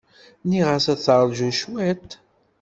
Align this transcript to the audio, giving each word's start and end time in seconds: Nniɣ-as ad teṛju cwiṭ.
Nniɣ-as 0.43 0.85
ad 0.93 0.99
teṛju 1.05 1.49
cwiṭ. 1.59 2.09